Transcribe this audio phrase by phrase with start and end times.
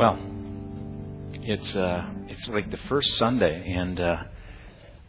[0.00, 0.18] Well,
[1.42, 4.16] it's uh, it's like the first Sunday, and uh,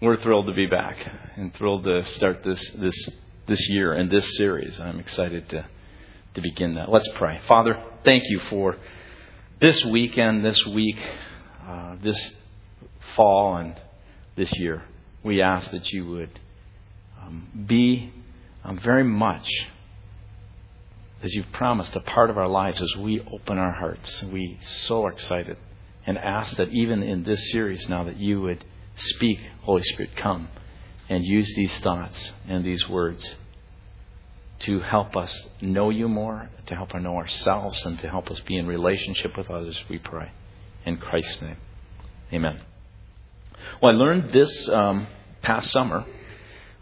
[0.02, 0.98] we're thrilled to be back
[1.38, 3.10] and thrilled to start this this
[3.48, 4.78] this year and this series.
[4.82, 5.66] I'm excited to
[6.34, 6.92] to begin that.
[6.92, 7.40] Let's pray.
[7.48, 8.76] Father, thank you for
[9.62, 10.98] this weekend, this week,
[11.66, 12.34] uh, this
[13.16, 13.80] fall, and
[14.36, 14.84] this year.
[15.24, 16.38] We ask that you would
[17.18, 18.12] um, be
[18.66, 19.50] um, very much
[21.24, 24.24] as you've promised, a part of our lives as we open our hearts.
[24.24, 25.58] We so excited
[26.06, 30.50] and ask that even in this series now that you would speak, Holy Spirit, come
[31.10, 33.36] and use these thoughts and these words
[34.62, 38.40] to help us know you more, to help us know ourselves, and to help us
[38.42, 40.32] be in relationship with others, we pray.
[40.86, 41.58] In Christ's name.
[42.34, 42.62] Amen.
[43.82, 45.08] Well, I learned this um,
[45.42, 46.06] past summer.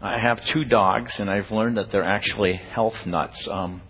[0.00, 3.46] I have two dogs, and I've learned that they're actually health nuts.
[3.48, 3.82] Um,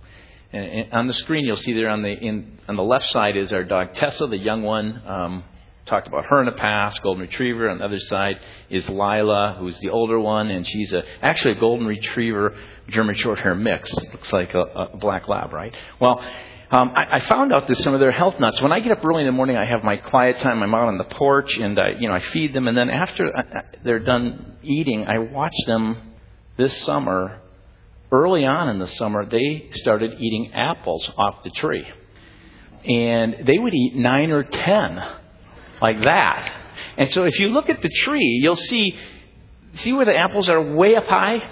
[0.52, 3.52] and on the screen, you'll see there on the in, on the left side is
[3.52, 5.02] our dog Tessa, the young one.
[5.06, 5.44] Um,
[5.86, 7.68] talked about her in the past, golden retriever.
[7.68, 11.60] On the other side is Lila, who's the older one, and she's a actually a
[11.60, 12.56] golden retriever
[12.88, 13.92] German Shorthair mix.
[14.12, 15.74] Looks like a, a black lab, right?
[16.00, 16.24] Well.
[16.72, 18.62] Um, I, I found out that some of their health nuts.
[18.62, 20.62] When I get up early in the morning, I have my quiet time.
[20.62, 22.68] I'm out on the porch, and I, you know, I feed them.
[22.68, 26.12] And then after uh, uh, they're done eating, I watch them
[26.56, 27.40] this summer
[28.12, 31.86] early on in the summer, they started eating apples off the tree.
[32.84, 34.98] And they would eat nine or ten
[35.82, 36.60] like that.
[36.96, 38.96] And so if you look at the tree, you'll see,
[39.76, 41.42] see where the apples are way up high?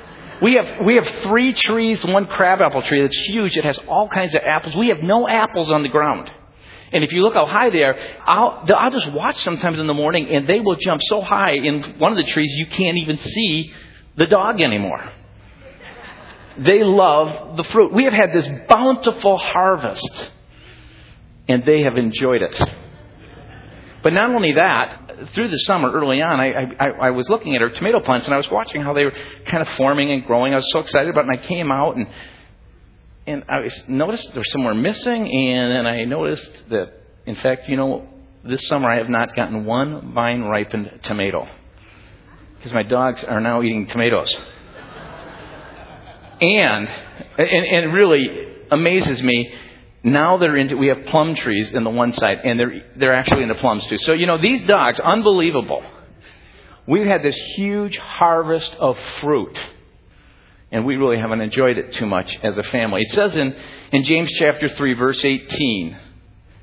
[0.41, 3.57] We have, we have three trees, one crabapple tree that's huge.
[3.57, 4.77] It has all kinds of apples.
[4.77, 6.31] We have no apples on the ground.
[6.93, 9.95] And if you look how high they are, I'll, I'll just watch sometimes in the
[9.95, 13.19] morning and they will jump so high in one of the trees you can't even
[13.19, 13.73] see
[14.17, 15.13] the dog anymore.
[16.59, 17.93] They love the fruit.
[17.93, 20.31] We have had this bountiful harvest,
[21.49, 22.61] and they have enjoyed it.
[24.03, 27.63] But not only that, through the summer early on, I, I, I was looking at
[27.63, 29.15] our tomato plants and I was watching how they were
[29.47, 30.53] kind of forming and growing.
[30.53, 32.07] I was so excited about it, and I came out and
[33.27, 36.95] and I noticed there was somewhere missing, and then I noticed that,
[37.27, 38.09] in fact, you know,
[38.43, 41.47] this summer I have not gotten one vine ripened tomato
[42.57, 44.35] because my dogs are now eating tomatoes.
[46.41, 46.89] And,
[47.39, 49.53] and, and it really amazes me,
[50.05, 53.43] now they're into, we have plum trees in the one side, and they're, they're actually
[53.43, 53.99] into plums too.
[53.99, 55.83] So, you know, these dogs, unbelievable.
[56.87, 59.59] We've had this huge harvest of fruit,
[60.71, 63.03] and we really haven't enjoyed it too much as a family.
[63.03, 63.55] It says in,
[63.93, 65.99] in James chapter 3, verse 18,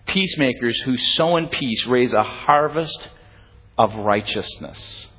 [0.08, 3.10] peacemakers who sow in peace raise a harvest
[3.78, 5.10] of righteousness.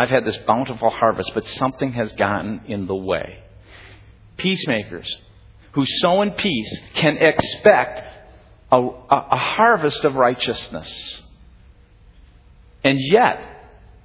[0.00, 3.40] I've had this bountiful harvest, but something has gotten in the way.
[4.38, 5.14] Peacemakers
[5.72, 8.00] who sow in peace can expect
[8.72, 11.22] a, a, a harvest of righteousness.
[12.82, 13.42] And yet,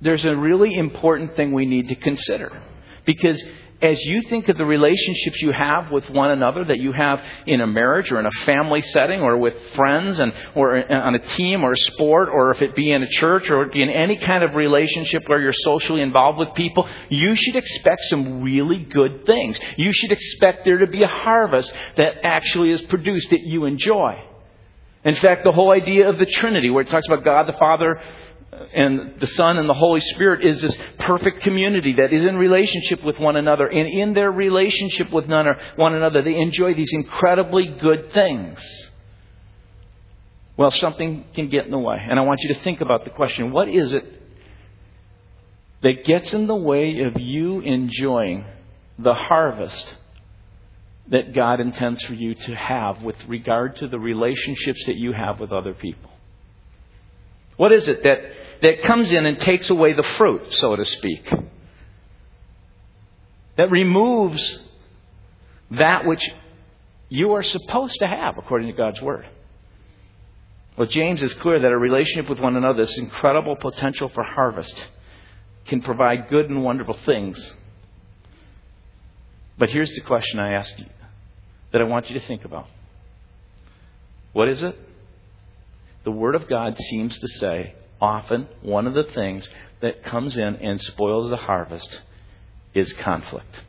[0.01, 2.61] there's a really important thing we need to consider.
[3.05, 3.41] Because
[3.81, 7.59] as you think of the relationships you have with one another that you have in
[7.59, 11.63] a marriage or in a family setting or with friends and or on a team
[11.63, 14.17] or a sport or if it be in a church or it be in any
[14.17, 19.25] kind of relationship where you're socially involved with people, you should expect some really good
[19.25, 19.59] things.
[19.77, 24.21] You should expect there to be a harvest that actually is produced that you enjoy.
[25.03, 28.01] In fact, the whole idea of the Trinity, where it talks about God the Father,
[28.73, 33.03] and the Son and the Holy Spirit is this perfect community that is in relationship
[33.03, 33.67] with one another.
[33.67, 38.59] And in their relationship with one another, they enjoy these incredibly good things.
[40.57, 41.97] Well, something can get in the way.
[41.99, 44.05] And I want you to think about the question what is it
[45.81, 48.45] that gets in the way of you enjoying
[48.97, 49.93] the harvest
[51.07, 55.39] that God intends for you to have with regard to the relationships that you have
[55.39, 56.09] with other people?
[57.57, 58.17] What is it that
[58.61, 61.29] that comes in and takes away the fruit, so to speak.
[63.57, 64.59] That removes
[65.71, 66.21] that which
[67.09, 69.27] you are supposed to have according to God's Word.
[70.77, 74.85] Well, James is clear that a relationship with one another, this incredible potential for harvest,
[75.65, 77.55] can provide good and wonderful things.
[79.57, 80.85] But here's the question I ask you
[81.71, 82.67] that I want you to think about.
[84.33, 84.77] What is it?
[86.03, 89.47] The Word of God seems to say often one of the things
[89.81, 92.01] that comes in and spoils the harvest
[92.73, 93.61] is conflict.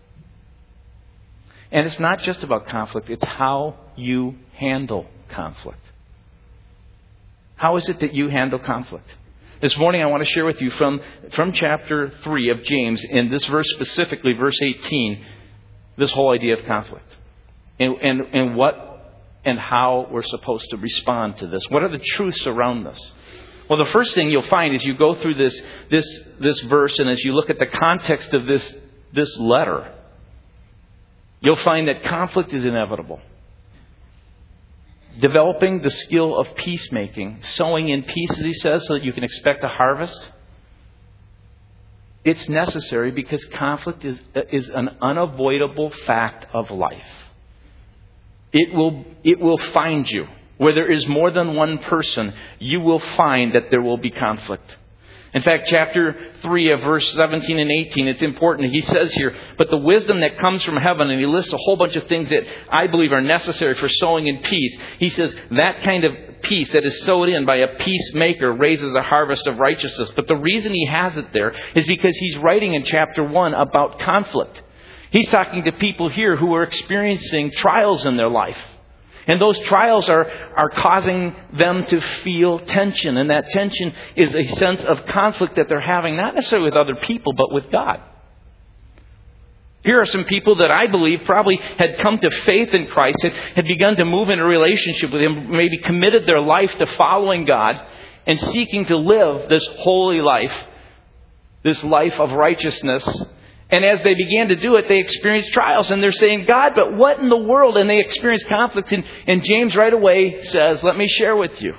[1.71, 5.81] And it's not just about conflict, it's how you handle conflict.
[7.57, 9.09] How is it that you handle conflict?
[9.61, 11.01] This morning I want to share with you from,
[11.35, 15.25] from chapter 3 of James, in this verse specifically, verse 18,
[15.97, 17.07] this whole idea of conflict.
[17.79, 18.87] And, and, and what
[19.47, 21.63] and how we're supposed to respond to this.
[21.71, 23.15] What are the truths around this?
[23.69, 25.61] Well, the first thing you'll find as you go through this,
[25.91, 28.75] this, this verse and as you look at the context of this,
[29.13, 29.93] this letter,
[31.41, 33.21] you'll find that conflict is inevitable.
[35.19, 39.25] Developing the skill of peacemaking, sowing in peace, as he says, so that you can
[39.25, 40.31] expect a harvest.
[42.25, 44.21] It's necessary because conflict is,
[44.53, 47.03] is an unavoidable fact of life.
[48.53, 50.27] It will, it will find you.
[50.59, 54.77] Where there is more than one person, you will find that there will be conflict.
[55.35, 58.73] In fact, chapter 3 of verse 17 and 18, it's important.
[58.73, 61.77] He says here, but the wisdom that comes from heaven, and he lists a whole
[61.77, 64.79] bunch of things that I believe are necessary for sowing in peace.
[64.99, 69.03] He says that kind of peace that is sowed in by a peacemaker raises a
[69.03, 70.11] harvest of righteousness.
[70.17, 74.01] But the reason he has it there is because he's writing in chapter 1 about
[74.01, 74.63] conflict.
[75.11, 78.59] He's talking to people here who are experiencing trials in their life.
[79.27, 83.17] And those trials are, are causing them to feel tension.
[83.17, 86.95] And that tension is a sense of conflict that they're having, not necessarily with other
[86.95, 88.01] people, but with God.
[89.83, 93.33] Here are some people that I believe probably had come to faith in Christ, had,
[93.33, 97.45] had begun to move in a relationship with Him, maybe committed their life to following
[97.45, 97.81] God
[98.27, 100.53] and seeking to live this holy life,
[101.63, 103.05] this life of righteousness
[103.71, 105.91] and as they began to do it, they experienced trials.
[105.91, 107.77] And they're saying, God, but what in the world?
[107.77, 108.93] And they experienced conflict.
[108.93, 111.75] And, and James right away says, Let me share with you.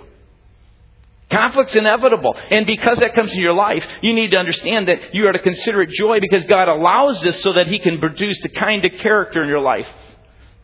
[1.31, 2.35] Conflict's inevitable.
[2.51, 5.39] And because that comes in your life, you need to understand that you are to
[5.39, 8.91] consider it joy because God allows this so that He can produce the kind of
[8.99, 9.87] character in your life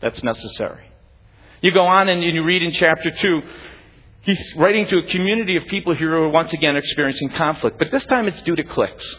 [0.00, 0.84] that's necessary.
[1.62, 3.42] You go on and you read in chapter 2,
[4.22, 7.78] he's writing to a community of people here who are once again experiencing conflict.
[7.78, 9.16] But this time it's due to cliques.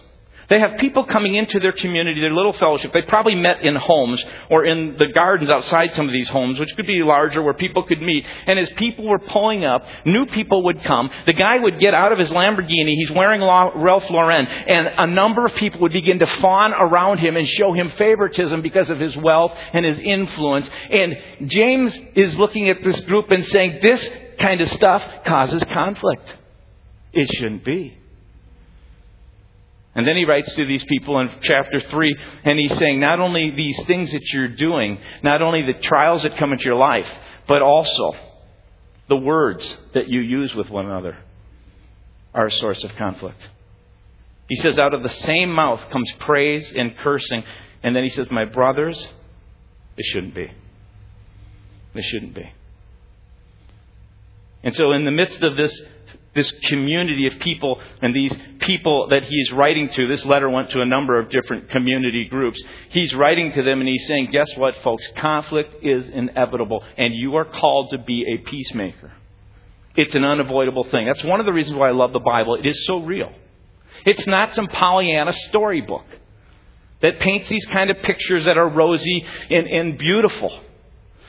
[0.49, 2.93] They have people coming into their community, their little fellowship.
[2.93, 6.75] They probably met in homes or in the gardens outside some of these homes, which
[6.75, 8.25] could be larger where people could meet.
[8.45, 11.09] And as people were pulling up, new people would come.
[11.25, 12.93] The guy would get out of his Lamborghini.
[12.93, 14.45] He's wearing Ralph Lauren.
[14.45, 18.61] And a number of people would begin to fawn around him and show him favoritism
[18.61, 20.69] because of his wealth and his influence.
[20.91, 24.07] And James is looking at this group and saying, this
[24.39, 26.35] kind of stuff causes conflict.
[27.13, 27.97] It shouldn't be.
[29.95, 33.51] And then he writes to these people in chapter 3, and he's saying, not only
[33.51, 37.07] these things that you're doing, not only the trials that come into your life,
[37.47, 38.13] but also
[39.07, 41.17] the words that you use with one another
[42.33, 43.47] are a source of conflict.
[44.49, 47.43] He says, out of the same mouth comes praise and cursing.
[47.81, 48.97] And then he says, my brothers,
[49.95, 50.51] this shouldn't be.
[51.93, 52.51] This shouldn't be.
[54.63, 55.79] And so, in the midst of this
[56.33, 60.07] this community of people and these people that he's writing to.
[60.07, 62.61] This letter went to a number of different community groups.
[62.89, 65.07] He's writing to them and he's saying, guess what, folks?
[65.17, 69.13] Conflict is inevitable and you are called to be a peacemaker.
[69.95, 71.05] It's an unavoidable thing.
[71.05, 72.55] That's one of the reasons why I love the Bible.
[72.55, 73.31] It is so real.
[74.05, 76.05] It's not some Pollyanna storybook
[77.01, 80.59] that paints these kind of pictures that are rosy and, and beautiful.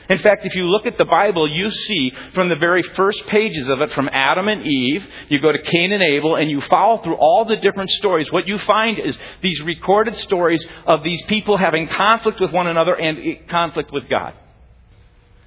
[0.09, 3.67] In fact, if you look at the Bible, you see from the very first pages
[3.67, 7.01] of it, from Adam and Eve, you go to Cain and Abel, and you follow
[7.01, 8.31] through all the different stories.
[8.31, 12.95] What you find is these recorded stories of these people having conflict with one another
[12.95, 14.33] and conflict with God.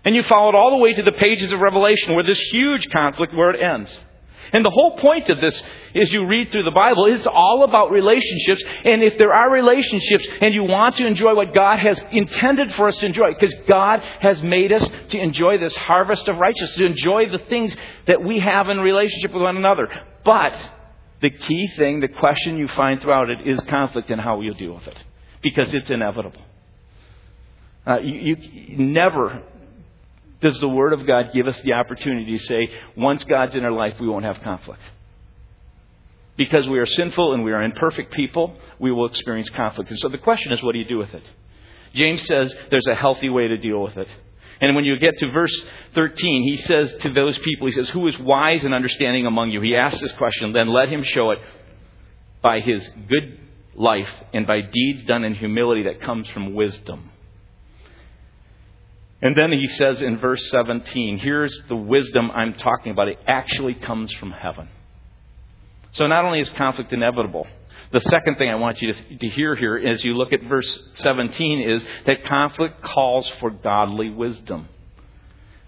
[0.04, 2.88] And you follow it all the way to the pages of Revelation, where this huge
[2.90, 3.98] conflict, where it ends.
[4.52, 5.62] And the whole point of this,
[5.94, 8.62] as you read through the Bible, is all about relationships.
[8.84, 12.88] And if there are relationships and you want to enjoy what God has intended for
[12.88, 16.86] us to enjoy, because God has made us to enjoy this harvest of righteousness, to
[16.86, 17.76] enjoy the things
[18.06, 19.88] that we have in relationship with one another.
[20.24, 20.54] But
[21.20, 24.74] the key thing, the question you find throughout it is conflict and how you deal
[24.74, 24.98] with it.
[25.42, 26.42] Because it's inevitable.
[27.86, 29.42] Uh, you, you never
[30.40, 33.72] does the Word of God give us the opportunity to say, once God's in our
[33.72, 34.80] life, we won't have conflict?
[36.36, 39.90] Because we are sinful and we are imperfect people, we will experience conflict.
[39.90, 41.22] And so the question is, what do you do with it?
[41.92, 44.08] James says there's a healthy way to deal with it.
[44.60, 45.54] And when you get to verse
[45.94, 49.60] 13, he says to those people, he says, Who is wise and understanding among you?
[49.60, 51.38] He asks this question, then let him show it
[52.42, 53.38] by his good
[53.74, 57.10] life and by deeds done in humility that comes from wisdom.
[59.22, 63.08] And then he says in verse 17, here's the wisdom I'm talking about.
[63.08, 64.68] It actually comes from heaven.
[65.92, 67.46] So not only is conflict inevitable,
[67.92, 70.78] the second thing I want you to, to hear here as you look at verse
[70.94, 74.68] 17 is that conflict calls for godly wisdom.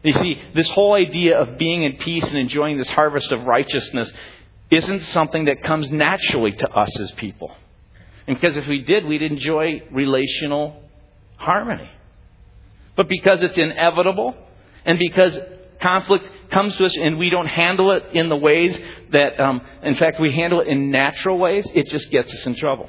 [0.03, 4.11] You see, this whole idea of being in peace and enjoying this harvest of righteousness
[4.71, 7.55] isn't something that comes naturally to us as people.
[8.27, 10.83] And because if we did, we'd enjoy relational
[11.37, 11.91] harmony.
[12.97, 14.37] But because it's inevitable
[14.85, 15.39] And because
[15.81, 18.79] conflict comes to us and we don't handle it in the ways
[19.13, 22.57] that, um, in fact, we handle it in natural ways, it just gets us in
[22.57, 22.89] trouble.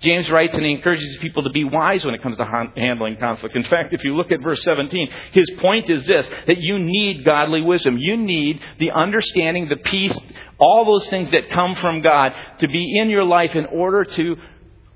[0.00, 3.54] James writes and he encourages people to be wise when it comes to handling conflict.
[3.54, 7.24] In fact, if you look at verse 17, his point is this that you need
[7.24, 7.98] godly wisdom.
[7.98, 10.16] You need the understanding, the peace,
[10.58, 14.36] all those things that come from God to be in your life in order to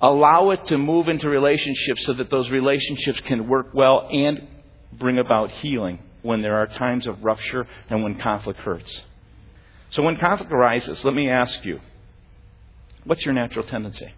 [0.00, 4.46] allow it to move into relationships so that those relationships can work well and
[4.92, 9.02] bring about healing when there are times of rupture and when conflict hurts.
[9.90, 11.80] So when conflict arises, let me ask you,
[13.04, 14.12] what's your natural tendency?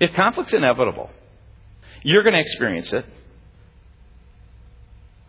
[0.00, 1.10] If conflict's inevitable,
[2.02, 3.04] you're going to experience it.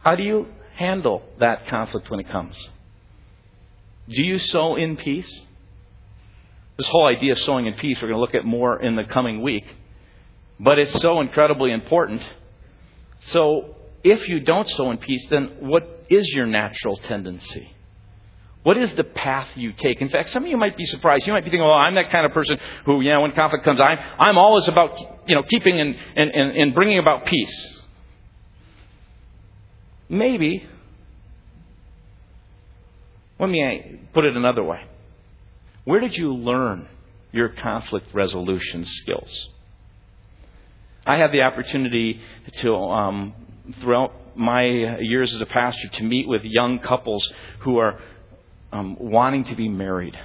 [0.04, 2.58] How do you handle that conflict when it comes?
[4.08, 5.46] Do you sow in peace?
[6.78, 9.04] This whole idea of sowing in peace, we're going to look at more in the
[9.04, 9.66] coming week.
[10.60, 12.22] But it's so incredibly important.
[13.28, 17.72] So, if you don't sow in peace, then what is your natural tendency?
[18.64, 20.02] What is the path you take?
[20.02, 21.26] In fact, some of you might be surprised.
[21.26, 23.64] You might be thinking, well, I'm that kind of person who, you know, when conflict
[23.64, 27.82] comes, I'm, I'm always about, you know, keeping and, and, and, and bringing about peace.
[30.10, 30.68] Maybe.
[33.40, 34.82] Let me put it another way.
[35.84, 36.88] Where did you learn
[37.32, 39.50] your conflict resolution skills?
[41.06, 42.22] I had the opportunity
[42.58, 43.34] to, um,
[43.82, 47.28] throughout my years as a pastor, to meet with young couples
[47.60, 48.00] who are
[48.72, 50.18] um, wanting to be married.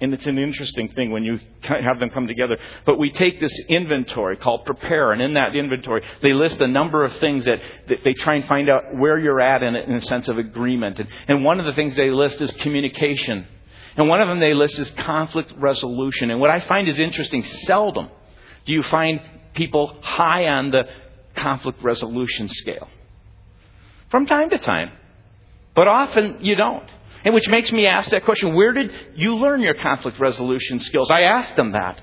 [0.00, 2.58] And it's an interesting thing when you have them come together.
[2.84, 7.04] But we take this inventory called Prepare, and in that inventory, they list a number
[7.04, 10.02] of things that, that they try and find out where you're at in, in a
[10.02, 10.98] sense of agreement.
[10.98, 13.46] And, and one of the things they list is communication.
[13.96, 16.30] And one of them they list is conflict resolution.
[16.30, 18.08] And what I find is interesting, seldom
[18.66, 19.20] do you find
[19.54, 20.82] people high on the
[21.36, 22.88] conflict resolution scale.
[24.10, 24.92] From time to time.
[25.74, 26.88] But often you don't.
[27.24, 31.10] And which makes me ask that question where did you learn your conflict resolution skills?
[31.10, 32.00] I asked them that.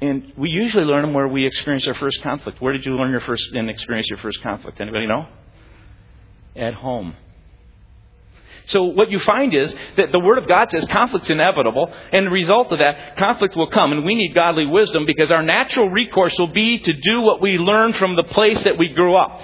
[0.00, 2.60] And we usually learn them where we experience our first conflict.
[2.60, 4.80] Where did you learn your first and experience your first conflict?
[4.80, 5.26] Anybody know?
[6.54, 7.16] At home.
[8.66, 12.30] So what you find is that the Word of God says conflict's inevitable, and the
[12.30, 16.34] result of that, conflict will come, and we need godly wisdom because our natural recourse
[16.38, 19.40] will be to do what we learn from the place that we grew up.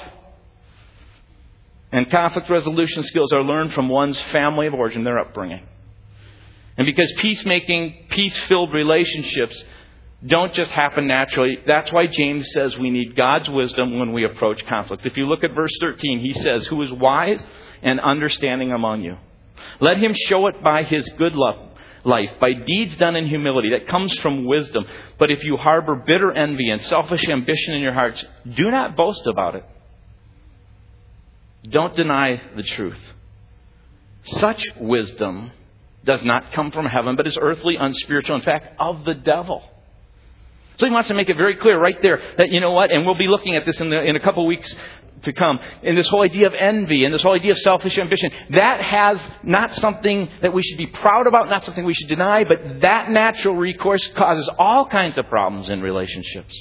[1.93, 5.69] And conflict resolution skills are learned from one's family of origin, their upbringing.
[6.77, 9.63] And because peacemaking, peace filled relationships
[10.25, 14.65] don't just happen naturally, that's why James says we need God's wisdom when we approach
[14.67, 15.05] conflict.
[15.05, 17.45] If you look at verse 13, he says, Who is wise
[17.83, 19.17] and understanding among you?
[19.81, 23.71] Let him show it by his good life, by deeds done in humility.
[23.71, 24.85] That comes from wisdom.
[25.19, 28.25] But if you harbor bitter envy and selfish ambition in your hearts,
[28.55, 29.65] do not boast about it.
[31.69, 32.99] Don't deny the truth.
[34.25, 35.53] Such wisdom
[36.05, 39.63] does not come from heaven, but is earthly, unspiritual, in fact, of the devil.
[40.79, 43.07] So he wants to make it very clear right there that, you know what, and
[43.07, 44.75] we'll be looking at this in, the, in a couple weeks
[45.23, 48.31] to come, And this whole idea of envy and this whole idea of selfish ambition.
[48.51, 52.45] That has not something that we should be proud about, not something we should deny,
[52.45, 56.55] but that natural recourse causes all kinds of problems in relationships.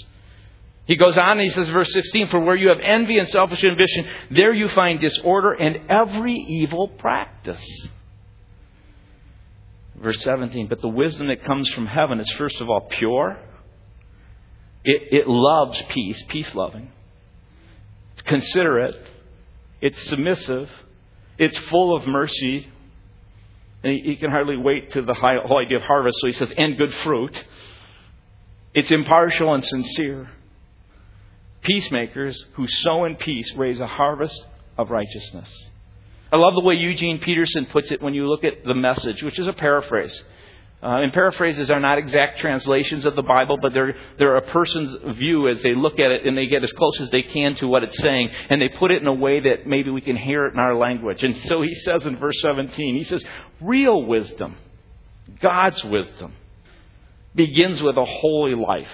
[0.85, 3.63] He goes on and he says, verse 16, For where you have envy and selfish
[3.63, 7.65] ambition, there you find disorder and every evil practice.
[9.95, 13.39] Verse 17, But the wisdom that comes from heaven is first of all pure.
[14.83, 16.91] It, it loves peace, peace loving.
[18.25, 18.95] Considerate.
[19.81, 20.69] It's submissive.
[21.37, 22.67] It's full of mercy.
[23.83, 26.33] And he, he can hardly wait to the high, whole idea of harvest, so he
[26.33, 27.45] says, and good fruit.
[28.73, 30.29] It's impartial and sincere.
[31.61, 34.39] Peacemakers who sow in peace raise a harvest
[34.77, 35.69] of righteousness.
[36.31, 39.37] I love the way Eugene Peterson puts it when you look at the message, which
[39.37, 40.23] is a paraphrase.
[40.83, 45.15] Uh, and paraphrases are not exact translations of the Bible, but they're, they're a person's
[45.15, 47.67] view as they look at it and they get as close as they can to
[47.67, 48.29] what it's saying.
[48.49, 50.73] And they put it in a way that maybe we can hear it in our
[50.73, 51.23] language.
[51.23, 53.23] And so he says in verse 17, he says,
[53.61, 54.57] real wisdom,
[55.39, 56.33] God's wisdom,
[57.35, 58.87] begins with a holy life.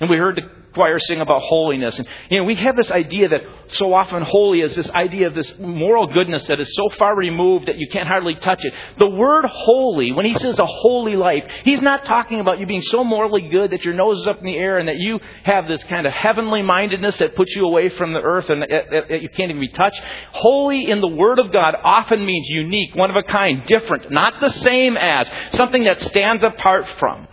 [0.00, 0.42] And we heard the
[0.74, 1.96] choir sing about holiness.
[1.98, 5.34] And, you know, we have this idea that so often holy is this idea of
[5.34, 8.74] this moral goodness that is so far removed that you can't hardly touch it.
[8.98, 12.82] The word holy, when he says a holy life, he's not talking about you being
[12.82, 15.68] so morally good that your nose is up in the air and that you have
[15.68, 19.28] this kind of heavenly mindedness that puts you away from the earth and that you
[19.28, 20.00] can't even be touched.
[20.32, 24.40] Holy in the Word of God often means unique, one of a kind, different, not
[24.40, 27.28] the same as, something that stands apart from.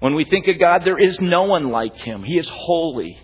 [0.00, 2.22] When we think of God, there is no one like Him.
[2.22, 3.18] He is holy.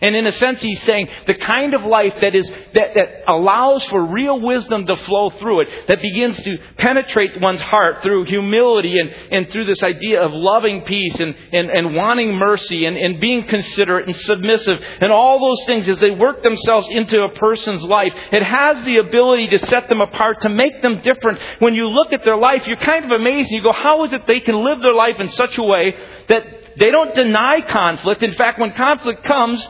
[0.00, 3.84] And in a sense, he's saying the kind of life that is, that, that allows
[3.86, 8.98] for real wisdom to flow through it, that begins to penetrate one's heart through humility
[8.98, 13.20] and, and through this idea of loving peace and, and, and wanting mercy and, and
[13.20, 17.82] being considerate and submissive and all those things as they work themselves into a person's
[17.82, 18.12] life.
[18.30, 21.40] It has the ability to set them apart, to make them different.
[21.58, 23.50] When you look at their life, you're kind of amazed.
[23.50, 25.96] You go, how is it they can live their life in such a way
[26.28, 26.44] that
[26.78, 28.22] they don't deny conflict.
[28.22, 29.66] In fact, when conflict comes,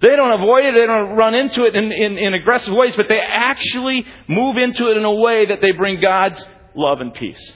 [0.00, 3.08] they don't avoid it, they don't run into it in, in, in, aggressive ways, but
[3.08, 7.54] they actually move into it in a way that they bring God's love and peace.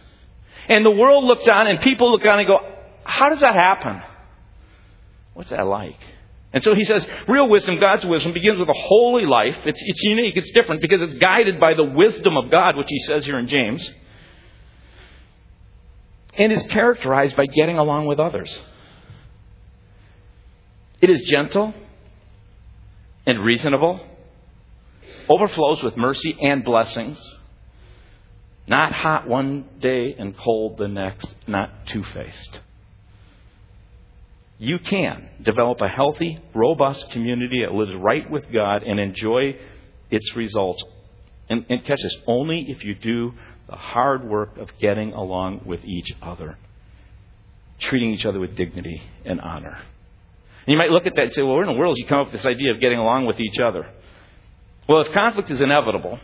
[0.68, 2.60] And the world looks on and people look on and go,
[3.04, 4.00] how does that happen?
[5.34, 5.98] What's that like?
[6.52, 9.56] And so he says, real wisdom, God's wisdom, begins with a holy life.
[9.64, 12.98] It's, it's unique, it's different because it's guided by the wisdom of God, which he
[13.00, 13.88] says here in James,
[16.34, 18.60] and is characterized by getting along with others.
[21.00, 21.72] It is gentle,
[23.26, 24.00] and reasonable,
[25.28, 27.18] overflows with mercy and blessings,
[28.66, 32.60] not hot one day and cold the next, not two faced.
[34.58, 39.56] You can develop a healthy, robust community that lives right with God and enjoy
[40.10, 40.84] its results.
[41.48, 43.32] And, and catch this only if you do
[43.68, 46.58] the hard work of getting along with each other,
[47.80, 49.78] treating each other with dignity and honor.
[50.70, 52.20] You might look at that and say, well, where in the world did you come
[52.20, 53.90] up with this idea of getting along with each other?
[54.88, 56.20] Well, if conflict is inevitable,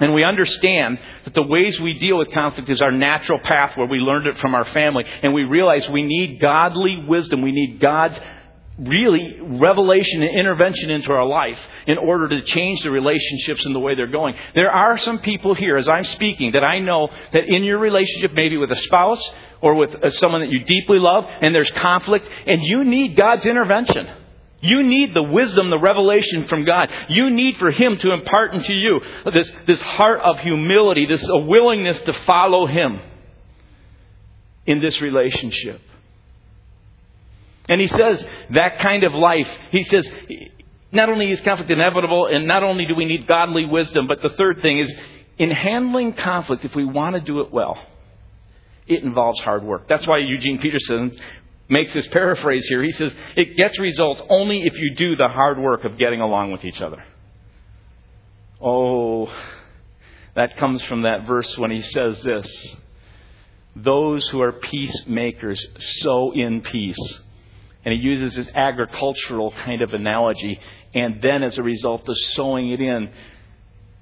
[0.00, 3.86] and we understand that the ways we deal with conflict is our natural path where
[3.86, 7.78] we learned it from our family, and we realize we need godly wisdom, we need
[7.78, 8.18] God's
[8.78, 13.78] really revelation and intervention into our life in order to change the relationships and the
[13.78, 14.34] way they're going.
[14.54, 18.32] There are some people here, as I'm speaking, that I know that in your relationship,
[18.34, 19.22] maybe with a spouse
[19.60, 23.46] or with uh, someone that you deeply love, and there's conflict, and you need God's
[23.46, 24.08] intervention.
[24.60, 26.90] You need the wisdom, the revelation from God.
[27.08, 29.00] You need for Him to impart into you
[29.32, 32.98] this, this heart of humility, this a willingness to follow Him
[34.66, 35.80] in this relationship.
[37.68, 40.06] And he says that kind of life, he says,
[40.92, 44.30] not only is conflict inevitable, and not only do we need godly wisdom, but the
[44.36, 44.94] third thing is
[45.38, 47.78] in handling conflict, if we want to do it well,
[48.86, 49.88] it involves hard work.
[49.88, 51.18] That's why Eugene Peterson
[51.68, 52.82] makes this paraphrase here.
[52.82, 56.52] He says, it gets results only if you do the hard work of getting along
[56.52, 57.02] with each other.
[58.60, 59.32] Oh,
[60.34, 62.76] that comes from that verse when he says this
[63.74, 65.66] Those who are peacemakers
[66.00, 67.20] sow in peace.
[67.84, 70.60] And he uses this agricultural kind of analogy.
[70.94, 73.10] And then, as a result of sowing it in,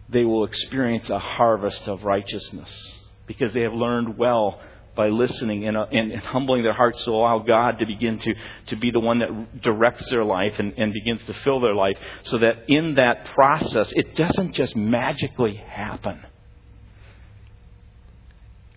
[0.09, 4.61] they will experience a harvest of righteousness because they have learned well
[4.95, 8.35] by listening and, uh, and, and, humbling their hearts to allow God to begin to,
[8.67, 11.97] to be the one that directs their life and, and begins to fill their life
[12.25, 16.21] so that in that process, it doesn't just magically happen.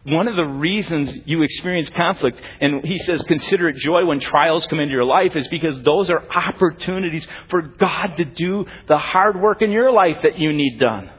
[0.05, 4.63] One of the reasons you experience conflict, and he says, consider it joy when trials
[4.67, 9.41] come into your life, is because those are opportunities for God to do the hard
[9.41, 11.09] work in your life that you need done.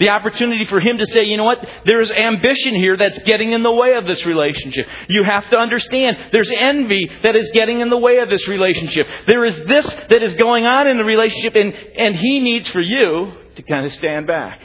[0.00, 3.62] The opportunity for him to say, you know what, there's ambition here that's getting in
[3.62, 4.88] the way of this relationship.
[5.08, 9.06] You have to understand there's envy that is getting in the way of this relationship.
[9.28, 12.80] There is this that is going on in the relationship, and, and he needs for
[12.80, 14.62] you to kind of stand back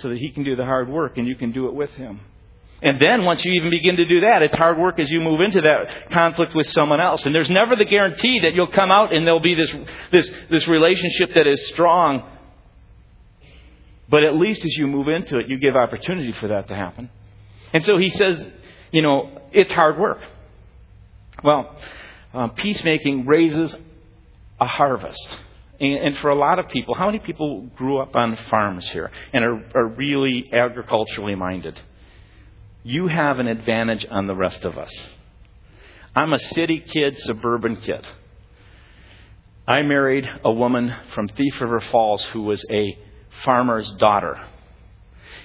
[0.00, 2.20] so that he can do the hard work and you can do it with him.
[2.82, 5.40] And then once you even begin to do that, it's hard work as you move
[5.40, 7.26] into that conflict with someone else.
[7.26, 9.70] And there's never the guarantee that you'll come out and there'll be this,
[10.10, 12.22] this, this relationship that is strong
[14.10, 17.08] but at least as you move into it, you give opportunity for that to happen.
[17.72, 18.44] And so he says,
[18.90, 20.18] you know, it's hard work.
[21.44, 21.76] Well,
[22.34, 23.74] um, peacemaking raises
[24.60, 25.38] a harvest.
[25.80, 29.42] And, for a lot of people, how many people grew up on farms here and
[29.42, 31.80] are, are really agriculturally minded?
[32.82, 34.92] You have an advantage on the rest of us.
[36.14, 38.06] I'm a city kid, suburban kid.
[39.66, 42.98] I married a woman from Thief River Falls who was a
[43.44, 44.38] farmer's daughter.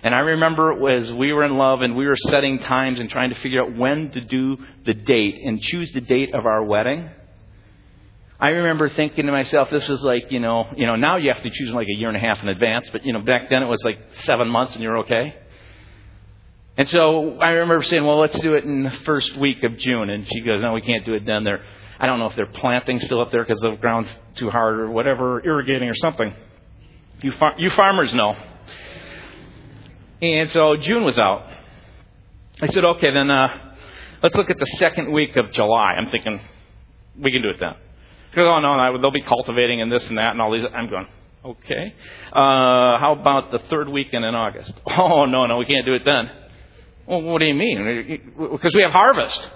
[0.03, 3.29] And I remember as we were in love and we were setting times and trying
[3.29, 7.09] to figure out when to do the date and choose the date of our wedding.
[8.39, 11.41] I remember thinking to myself, this was like, you know, you know, now you have
[11.41, 13.63] to choose like a year and a half in advance, but you know, back then
[13.63, 15.35] it was like seven months and you're okay.
[16.77, 20.09] And so I remember saying, well, let's do it in the first week of June.
[20.09, 21.45] And she goes, no, we can't do it then.
[21.45, 21.61] They're,
[21.97, 24.91] I don't know if they're planting still up there because the ground's too hard or
[24.91, 26.35] whatever, irrigating or something.
[27.21, 28.35] You, far- you farmers know.
[30.21, 31.47] And so June was out.
[32.61, 33.73] I said, okay, then uh,
[34.21, 35.93] let's look at the second week of July.
[35.93, 36.41] I'm thinking
[37.17, 37.75] we can do it then.
[38.37, 40.65] Oh, no, they'll be cultivating and this and that and all these.
[40.73, 41.07] I'm going,
[41.45, 41.93] okay.
[42.31, 44.73] Uh, how about the third weekend in August?
[44.97, 46.31] Oh, no, no, we can't do it then.
[47.05, 48.21] Well, what do you mean?
[48.51, 49.47] Because we have harvest.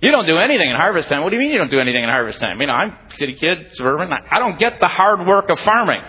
[0.00, 1.22] You don't do anything in harvest time.
[1.22, 2.60] What do you mean you don't do anything in harvest time?
[2.60, 4.12] You know, I'm city kid, suburban.
[4.12, 6.00] I don't get the hard work of farming.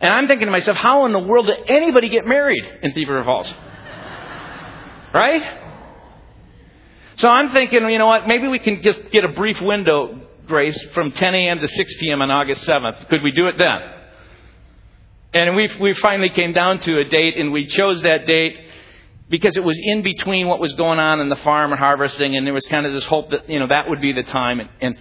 [0.00, 3.08] And I'm thinking to myself, how in the world did anybody get married in Thief
[3.08, 3.52] Falls?
[5.14, 5.42] Right?
[7.16, 10.20] So I'm thinking, you know what, maybe we can just get a brief window,
[10.52, 11.60] Grace, from 10 a.m.
[11.60, 12.20] to 6 p.m.
[12.20, 13.08] on August 7th.
[13.08, 13.80] Could we do it then?
[15.32, 18.58] And we, we finally came down to a date, and we chose that date
[19.30, 22.46] because it was in between what was going on in the farm and harvesting, and
[22.46, 24.60] there was kind of this hope that, you know, that would be the time.
[24.60, 24.96] And, and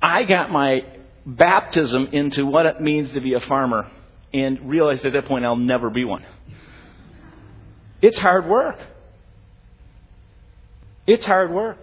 [0.00, 0.84] I got my
[1.26, 3.90] baptism into what it means to be a farmer
[4.32, 6.24] and realized at that point I'll never be one.
[8.00, 8.78] It's hard work.
[11.08, 11.78] It's hard work.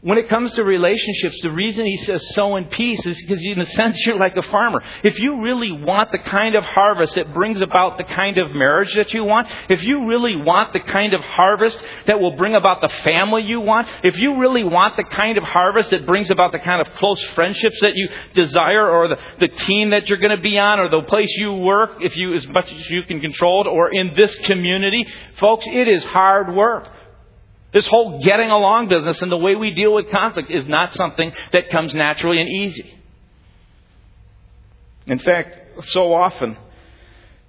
[0.00, 3.60] When it comes to relationships, the reason he says sow in peace is because, in
[3.60, 4.80] a sense, you're like a farmer.
[5.02, 8.94] If you really want the kind of harvest that brings about the kind of marriage
[8.94, 12.80] that you want, if you really want the kind of harvest that will bring about
[12.80, 16.52] the family you want, if you really want the kind of harvest that brings about
[16.52, 20.36] the kind of close friendships that you desire, or the, the team that you're going
[20.36, 23.20] to be on, or the place you work, if you, as much as you can
[23.20, 25.04] control it, or in this community,
[25.40, 26.88] folks, it is hard work.
[27.72, 31.32] This whole getting along business and the way we deal with conflict is not something
[31.52, 32.94] that comes naturally and easy.
[35.06, 36.56] In fact, so often,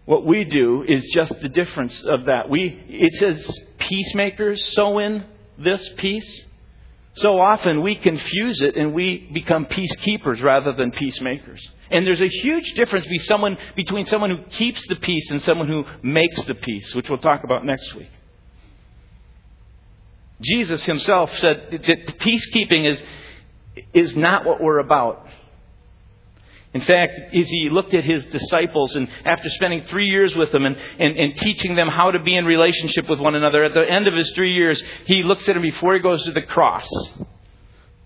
[0.06, 2.50] what we do is just the difference of that.
[2.50, 5.24] We, it says peacemakers sow in
[5.58, 6.46] this peace.
[7.14, 11.68] So often we confuse it and we become peacekeepers rather than peacemakers.
[11.92, 15.68] And there's a huge difference between someone, between someone who keeps the peace and someone
[15.68, 18.10] who makes the peace, which we'll talk about next week.
[20.42, 23.04] Jesus himself said that peacekeeping is,
[23.94, 25.28] is not what we're about.
[26.74, 30.66] In fact, as he looked at his disciples and after spending three years with them
[30.66, 33.90] and, and, and, teaching them how to be in relationship with one another, at the
[33.90, 36.88] end of his three years, he looks at them before he goes to the cross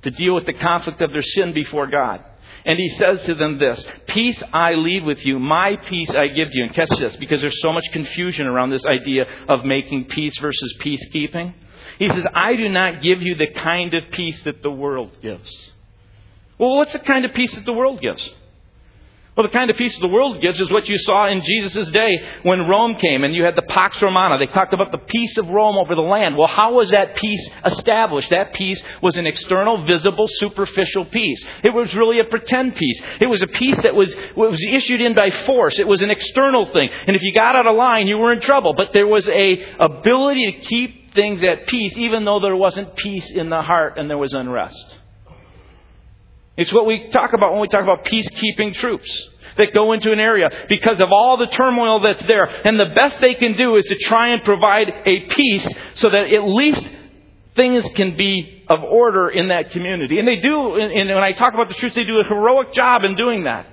[0.04, 2.24] to deal with the conflict of their sin before God.
[2.65, 6.50] And he says to them this Peace I leave with you, my peace I give
[6.50, 6.63] to you.
[6.63, 10.74] And catch this, because there's so much confusion around this idea of making peace versus
[10.80, 11.54] peacekeeping.
[11.99, 15.71] He says, I do not give you the kind of peace that the world gives.
[16.58, 18.27] Well, what's the kind of peace that the world gives?
[19.36, 22.23] Well, the kind of peace the world gives is what you saw in Jesus' day
[22.43, 24.38] when Rome came and you had the Pax Romana.
[24.38, 26.38] They talked about the peace of Rome over the land.
[26.38, 28.29] Well, how was that peace established?
[28.29, 31.43] That peace was an external, visible, superficial peace.
[31.63, 33.01] It was really a pretend peace.
[33.19, 35.79] It was a peace that was, was issued in by force.
[35.79, 36.91] It was an external thing.
[37.08, 38.75] And if you got out of line, you were in trouble.
[38.75, 43.30] But there was a ability to keep things at peace, even though there wasn't peace
[43.32, 44.97] in the heart and there was unrest.
[46.56, 50.19] It's what we talk about when we talk about peacekeeping troops that go into an
[50.19, 52.45] area because of all the turmoil that's there.
[52.45, 56.32] And the best they can do is to try and provide a peace so that
[56.32, 56.86] at least
[57.56, 60.19] things can be of order in that community.
[60.19, 63.04] And they do, and when I talk about the troops, they do a heroic job
[63.04, 63.67] in doing that.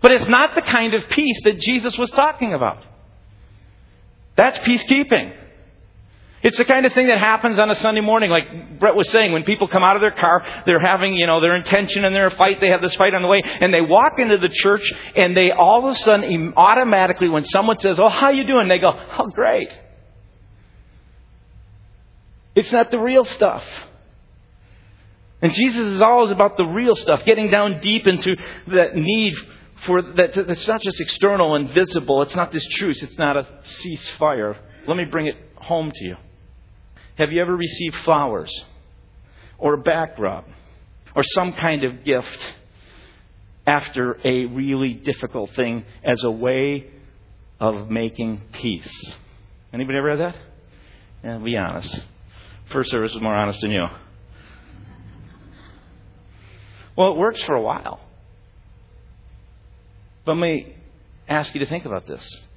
[0.00, 2.84] But it's not the kind of peace that Jesus was talking about.
[4.36, 5.34] That's peacekeeping.
[6.40, 9.32] It's the kind of thing that happens on a Sunday morning, like Brett was saying,
[9.32, 12.30] when people come out of their car, they're having, you know, their intention and their
[12.30, 15.36] fight, they have this fight on the way, and they walk into the church, and
[15.36, 18.68] they all of a sudden, automatically, when someone says, oh, how you doing?
[18.68, 19.68] They go, oh, great.
[22.54, 23.64] It's not the real stuff.
[25.42, 28.36] And Jesus is always about the real stuff, getting down deep into
[28.68, 29.34] that need
[29.86, 30.36] for that.
[30.36, 32.22] It's not just external and visible.
[32.22, 33.02] It's not this truce.
[33.02, 34.56] It's not a ceasefire.
[34.86, 36.16] Let me bring it home to you.
[37.18, 38.52] Have you ever received flowers
[39.58, 40.44] or a back rub
[41.16, 42.54] or some kind of gift
[43.66, 46.86] after a really difficult thing as a way
[47.58, 49.12] of making peace?
[49.72, 50.36] Anybody ever had that?
[51.24, 51.98] Yeah, be honest.
[52.70, 53.86] First service was more honest than you.
[56.96, 57.98] Well, it works for a while.
[60.24, 60.76] But let me
[61.28, 62.47] ask you to think about this.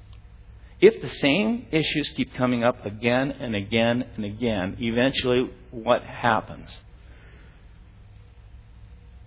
[0.81, 6.75] If the same issues keep coming up again and again and again, eventually what happens?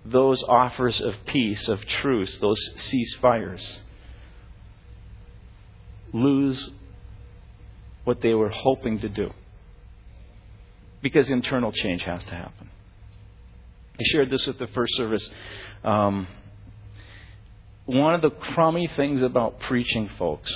[0.04, 3.78] Those offers of peace, of truce, those ceasefires,
[6.12, 6.70] lose
[8.02, 9.32] what they were hoping to do.
[11.02, 12.68] Because internal change has to happen.
[13.98, 15.30] I shared this with the first service.
[15.84, 16.26] Um,
[17.86, 20.52] one of the crummy things about preaching, folks,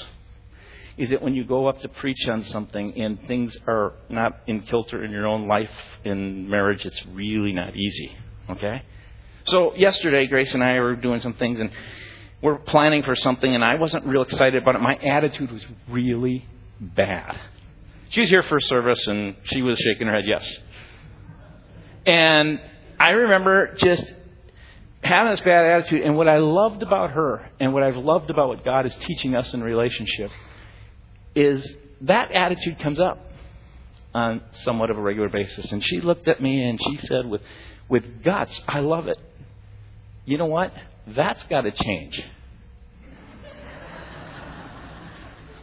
[0.99, 4.63] is that when you go up to preach on something and things are not in
[4.63, 5.71] kilter in your own life
[6.05, 8.17] in marriage, it's really not easy.
[8.51, 8.83] Okay?
[9.47, 11.71] So yesterday, Grace and I were doing some things and
[12.43, 14.81] we're planning for something and I wasn't real excited about it.
[14.81, 16.45] My attitude was really
[16.81, 17.39] bad.
[18.11, 20.59] She was here for service and she was shaking her head yes.
[22.07, 22.61] And
[22.99, 24.05] I remember just
[25.03, 26.03] having this bad attitude.
[26.03, 29.37] And what I loved about her and what I've loved about what God is teaching
[29.37, 30.31] us in relationship
[31.39, 33.19] is that attitude comes up
[34.15, 35.71] on somewhat of a regular basis.
[35.71, 37.43] And she looked at me and she said, with,
[37.89, 39.19] with guts, I love it.
[40.25, 40.73] You know what?
[41.07, 42.21] That's got to change.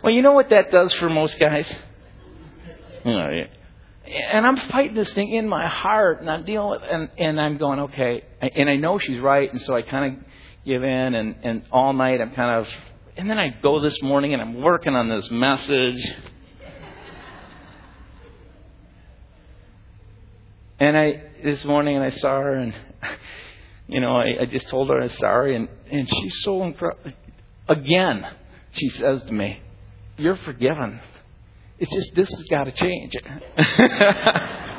[0.03, 1.71] well, you know what that does for most guys?
[3.03, 3.43] You know,
[4.07, 7.57] and I'm fighting this thing in my heart, and I'm dealing with, and and I'm
[7.57, 10.23] going okay, and I know she's right, and so I kind of
[10.63, 12.73] give in, and and all night I'm kind of,
[13.17, 16.05] and then I go this morning and I'm working on this message,
[20.79, 22.73] and I this morning and I saw her, and
[23.87, 27.11] you know I, I just told her I'm sorry, and and she's so incredible.
[27.69, 28.25] Again,
[28.73, 29.61] she says to me,
[30.17, 30.99] "You're forgiven."
[31.77, 33.13] It's just this has got to change.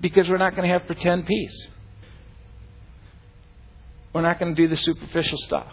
[0.00, 1.68] because we're not going to have pretend peace.
[4.18, 5.72] We're not going to do the superficial stuff.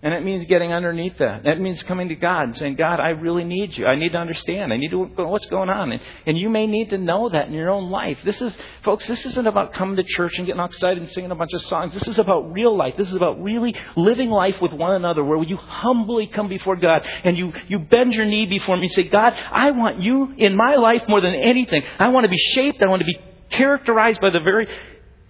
[0.00, 1.42] And it means getting underneath that.
[1.42, 3.84] That means coming to God and saying, God, I really need you.
[3.84, 4.72] I need to understand.
[4.72, 5.90] I need to know what's going on.
[5.90, 8.18] And, and you may need to know that in your own life.
[8.24, 11.34] This is, folks, this isn't about coming to church and getting excited and singing a
[11.34, 11.92] bunch of songs.
[11.92, 12.94] This is about real life.
[12.96, 17.04] This is about really living life with one another where you humbly come before God
[17.24, 20.56] and you, you bend your knee before Him and say, God, I want you in
[20.56, 21.82] my life more than anything.
[21.98, 22.80] I want to be shaped.
[22.84, 23.18] I want to be
[23.50, 24.68] characterized by the very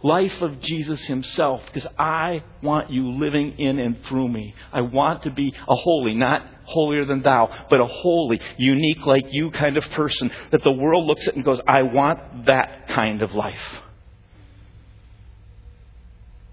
[0.02, 4.54] life of Jesus himself because I want you living in and through me.
[4.72, 9.24] I want to be a holy, not holier than thou, but a holy, unique like
[9.30, 13.22] you kind of person that the world looks at and goes, I want that kind
[13.22, 13.60] of life.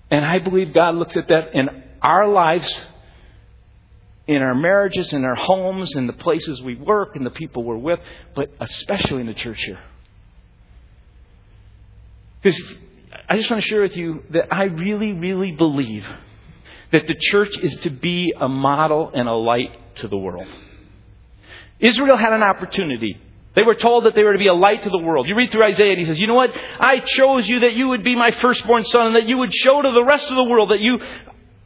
[0.09, 1.69] And I believe God looks at that in
[2.01, 2.71] our lives,
[4.27, 7.77] in our marriages, in our homes, in the places we work, in the people we're
[7.77, 7.99] with,
[8.35, 9.79] but especially in the church here.
[12.41, 12.61] Because
[13.29, 16.05] I just want to share with you that I really, really believe
[16.91, 20.47] that the church is to be a model and a light to the world.
[21.79, 23.19] Israel had an opportunity.
[23.55, 25.27] They were told that they were to be a light to the world.
[25.27, 26.55] You read through Isaiah and he says, You know what?
[26.79, 29.81] I chose you that you would be my firstborn son and that you would show
[29.81, 30.99] to the rest of the world that you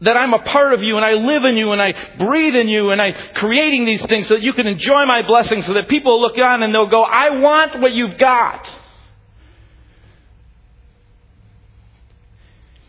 [0.02, 2.68] that I'm a part of you and I live in you and I breathe in
[2.68, 5.88] you and I'm creating these things so that you can enjoy my blessings so that
[5.88, 8.68] people look on and they'll go, I want what you've got.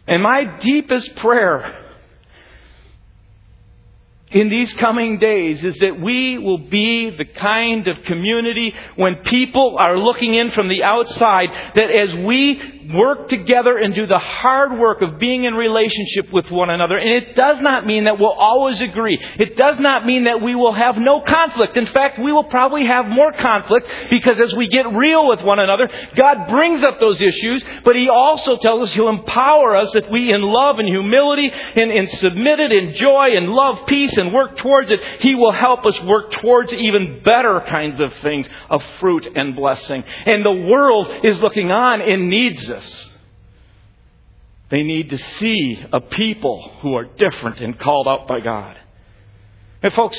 [0.06, 1.78] And my deepest prayer
[4.32, 9.76] in these coming days is that we will be the kind of community when people
[9.78, 14.78] are looking in from the outside, that as we work together and do the hard
[14.78, 18.30] work of being in relationship with one another, and it does not mean that we'll
[18.30, 19.18] always agree.
[19.38, 21.76] It does not mean that we will have no conflict.
[21.76, 25.58] In fact, we will probably have more conflict because as we get real with one
[25.58, 30.08] another, God brings up those issues, but He also tells us He'll empower us if
[30.10, 34.90] we in love and humility and, submitted in joy and love, peace, and work towards
[34.90, 39.56] it, He will help us work towards even better kinds of things of fruit and
[39.56, 40.04] blessing.
[40.26, 42.81] And the world is looking on and needs us.
[44.70, 48.76] They need to see a people who are different and called out by God.
[49.82, 50.18] And folks,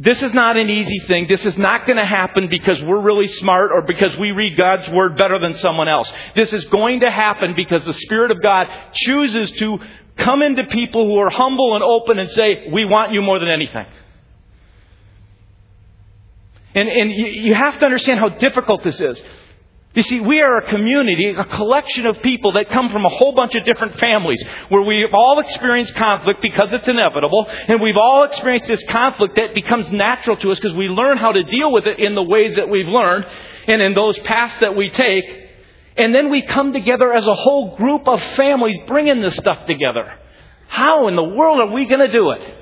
[0.00, 1.26] this is not an easy thing.
[1.28, 4.88] This is not going to happen because we're really smart or because we read God's
[4.88, 6.10] Word better than someone else.
[6.36, 9.80] This is going to happen because the Spirit of God chooses to
[10.16, 13.48] come into people who are humble and open and say, We want you more than
[13.48, 13.86] anything.
[16.74, 19.22] And, and you have to understand how difficult this is.
[19.94, 23.32] You see, we are a community, a collection of people that come from a whole
[23.32, 28.24] bunch of different families where we've all experienced conflict because it's inevitable, and we've all
[28.24, 31.86] experienced this conflict that becomes natural to us because we learn how to deal with
[31.86, 33.26] it in the ways that we've learned
[33.66, 35.24] and in those paths that we take.
[35.96, 40.12] And then we come together as a whole group of families bringing this stuff together.
[40.68, 42.56] How in the world are we going to do it?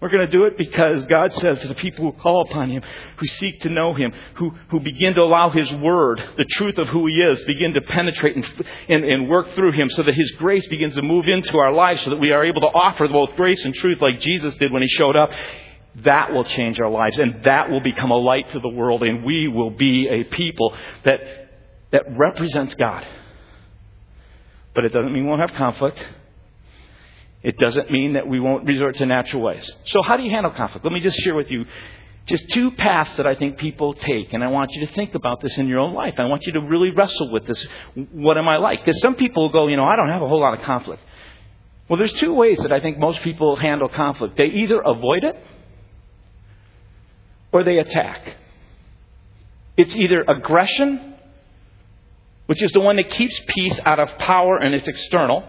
[0.00, 2.82] We're going to do it because God says to the people who call upon Him,
[3.18, 6.88] who seek to know Him, who, who begin to allow His Word, the truth of
[6.88, 8.46] who He is, begin to penetrate and,
[8.88, 12.02] and, and work through Him so that His grace begins to move into our lives
[12.02, 14.80] so that we are able to offer both grace and truth like Jesus did when
[14.80, 15.32] He showed up.
[15.96, 19.22] That will change our lives and that will become a light to the world and
[19.22, 21.20] we will be a people that,
[21.92, 23.06] that represents God.
[24.74, 26.02] But it doesn't mean we won't have conflict.
[27.42, 29.70] It doesn't mean that we won't resort to natural ways.
[29.86, 30.84] So, how do you handle conflict?
[30.84, 31.64] Let me just share with you
[32.26, 35.40] Just two paths that I think people take, and I want you to think about
[35.40, 36.14] this in your own life.
[36.18, 37.66] I want you to really wrestle with this.
[38.12, 38.84] What am I like?
[38.84, 41.02] Because some people go, you know, I don't have a whole lot of conflict.
[41.88, 44.36] Well, there's two ways that I think most people handle conflict.
[44.36, 45.44] They either avoid it
[47.50, 48.36] or they attack.
[49.76, 51.14] It's either aggression,
[52.46, 55.48] which is the one that keeps peace out of power and it's external,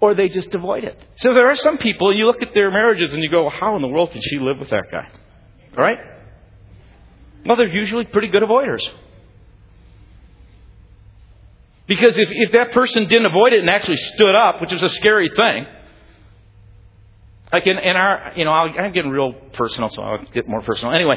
[0.00, 0.98] or they just avoid it.
[1.16, 3.82] So there are some people, you look at their marriages and you go, how in
[3.82, 5.08] the world can she live with that guy?
[5.76, 5.98] All right?
[7.44, 8.86] Well, they're usually pretty good avoiders.
[11.86, 14.88] Because if, if that person didn't avoid it and actually stood up, which is a
[14.90, 15.66] scary thing,
[17.52, 20.62] like in, in our, you know, i am getting real personal, so I'll get more
[20.62, 20.92] personal.
[20.92, 21.16] Anyway,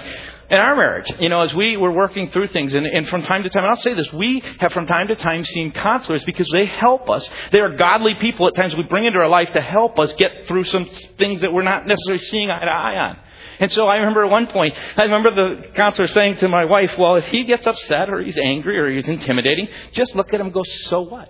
[0.49, 3.41] in our marriage, you know, as we were working through things, and, and from time
[3.43, 6.47] to time, and I'll say this, we have from time to time seen counselors because
[6.53, 7.27] they help us.
[7.51, 10.47] They are godly people at times we bring into our life to help us get
[10.47, 10.85] through some
[11.17, 13.17] things that we're not necessarily seeing eye to eye on.
[13.59, 16.91] And so I remember at one point, I remember the counselor saying to my wife,
[16.97, 20.51] well, if he gets upset or he's angry or he's intimidating, just look at him
[20.51, 21.29] go, so what?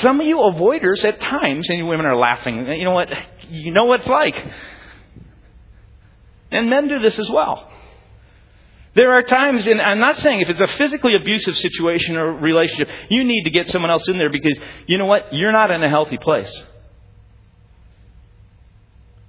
[0.00, 3.08] Some of you avoiders at times, and you women are laughing, you know what?
[3.48, 4.36] You know what it's like.
[6.50, 7.70] And men do this as well.
[8.94, 12.88] There are times, and I'm not saying if it's a physically abusive situation or relationship,
[13.10, 15.32] you need to get someone else in there because you know what?
[15.32, 16.64] You're not in a healthy place.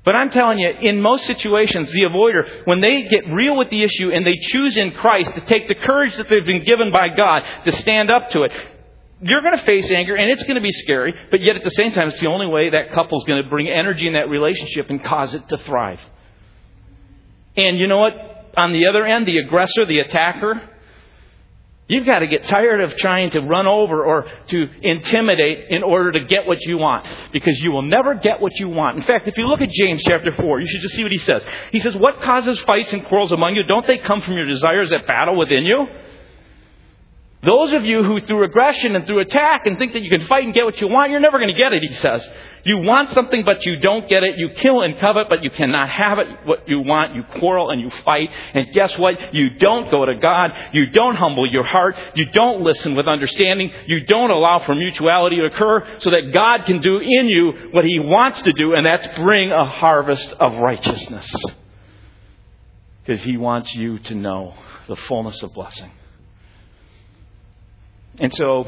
[0.06, 3.84] But I'm telling you, in most situations, the avoider, when they get real with the
[3.84, 7.10] issue and they choose in Christ to take the courage that they've been given by
[7.10, 8.54] God to stand up to it,
[9.22, 11.72] you're going to face anger and it's going to be scary, but yet at the
[11.72, 14.90] same time, it's the only way that couple's going to bring energy in that relationship
[14.90, 16.00] and cause it to thrive.
[17.56, 18.54] And you know what?
[18.58, 20.62] On the other end, the aggressor, the attacker,
[21.90, 26.12] You've got to get tired of trying to run over or to intimidate in order
[26.12, 27.08] to get what you want.
[27.32, 28.98] Because you will never get what you want.
[28.98, 31.18] In fact, if you look at James chapter 4, you should just see what he
[31.20, 31.44] says.
[31.72, 33.64] He says, What causes fights and quarrels among you?
[33.64, 35.88] Don't they come from your desires that battle within you?
[37.48, 40.44] Those of you who through aggression and through attack and think that you can fight
[40.44, 42.28] and get what you want, you're never going to get it, he says.
[42.66, 44.38] You want something but you don't get it.
[44.38, 47.16] You kill and covet but you cannot have it what you want.
[47.16, 48.32] You quarrel and you fight.
[48.54, 49.34] And guess what?
[49.34, 50.54] You don't go to God.
[50.74, 51.96] You don't humble your heart.
[52.16, 53.72] You don't listen with understanding.
[53.86, 57.86] You don't allow for mutuality to occur so that God can do in you what
[57.86, 61.34] he wants to do and that's bring a harvest of righteousness.
[63.06, 64.54] Because he wants you to know
[64.90, 65.92] the fullness of blessing.
[68.20, 68.68] And so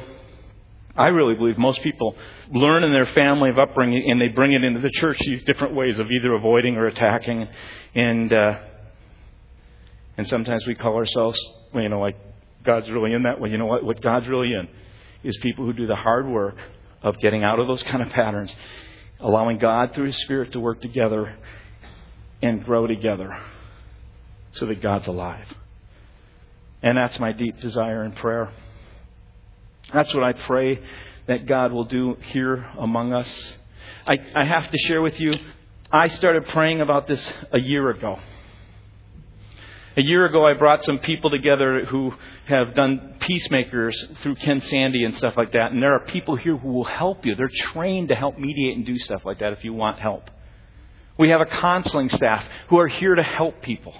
[0.95, 2.15] I really believe most people
[2.51, 5.75] learn in their family of upbringing and they bring it into the church these different
[5.75, 7.47] ways of either avoiding or attacking.
[7.95, 8.59] And, uh,
[10.17, 11.39] and sometimes we call ourselves,
[11.73, 12.17] you know, like
[12.63, 13.39] God's really in that.
[13.39, 13.83] Well, you know what?
[13.83, 14.67] What God's really in
[15.23, 16.55] is people who do the hard work
[17.01, 18.51] of getting out of those kind of patterns,
[19.19, 21.37] allowing God through His Spirit to work together
[22.41, 23.37] and grow together
[24.51, 25.45] so that God's alive.
[26.81, 28.49] And that's my deep desire and prayer.
[29.93, 30.79] That's what I pray
[31.27, 33.53] that God will do here among us.
[34.05, 35.33] I, I have to share with you,
[35.91, 38.19] I started praying about this a year ago.
[39.97, 42.13] A year ago, I brought some people together who
[42.45, 45.71] have done peacemakers through Ken Sande and stuff like that.
[45.71, 47.35] And there are people here who will help you.
[47.35, 50.29] They're trained to help mediate and do stuff like that if you want help.
[51.17, 53.93] We have a counseling staff who are here to help people.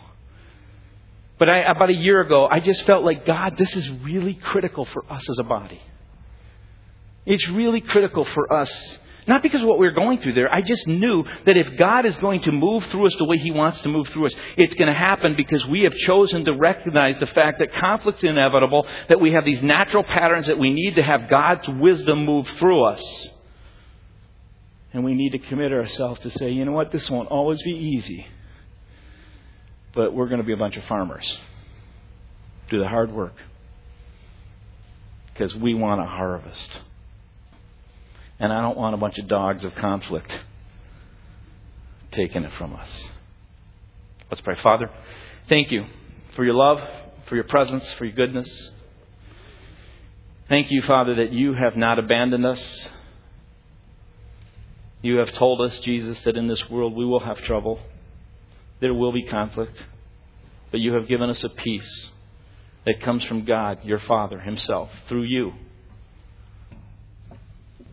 [1.40, 4.84] But I, about a year ago, I just felt like, God, this is really critical
[4.86, 5.82] for us as a body.
[7.26, 9.00] It's really critical for us.
[9.26, 10.54] Not because of what we are going through there.
[10.54, 13.52] I just knew that if God is going to move through us the way He
[13.52, 17.16] wants to move through us, it's going to happen because we have chosen to recognize
[17.20, 21.04] the fact that conflict's inevitable, that we have these natural patterns that we need to
[21.04, 23.30] have God's wisdom move through us.
[24.92, 27.72] And we need to commit ourselves to say, you know what, this won't always be
[27.72, 28.26] easy
[29.94, 31.38] but we're going to be a bunch of farmers.
[32.70, 33.34] Do the hard work.
[35.34, 36.72] Because we want a harvest.
[38.40, 40.32] And I don't want a bunch of dogs of conflict
[42.12, 43.08] taking it from us.
[44.30, 44.56] Let's pray.
[44.62, 44.90] Father,
[45.48, 45.86] thank you
[46.36, 46.78] for your love,
[47.28, 48.72] for your presence, for your goodness.
[50.48, 52.90] Thank you, Father, that you have not abandoned us.
[55.02, 57.80] You have told us, Jesus, that in this world we will have trouble.
[58.80, 59.78] There will be conflict,
[60.72, 62.12] but you have given us a peace
[62.86, 65.54] that comes from God, your Father Himself, through you.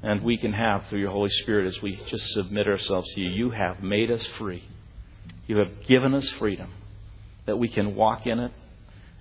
[0.03, 3.31] And we can have through your Holy Spirit as we just submit ourselves to you.
[3.31, 4.65] You have made us free.
[5.47, 6.71] You have given us freedom
[7.47, 8.53] that we can walk in it.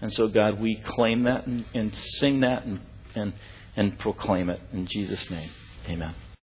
[0.01, 2.82] And so, God, we claim that and, and sing that and,
[3.16, 3.34] and,
[3.76, 4.59] and proclaim it.
[4.74, 5.49] In Jesus' name,
[5.88, 6.13] amen.